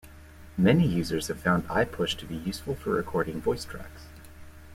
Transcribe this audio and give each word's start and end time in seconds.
Many 0.57 0.87
users 0.87 1.27
have 1.27 1.41
found 1.41 1.67
iPush 1.67 2.17
to 2.17 2.25
be 2.25 2.33
useful 2.37 2.73
for 2.73 2.89
recording 2.95 3.39
voicetracks. 3.39 4.07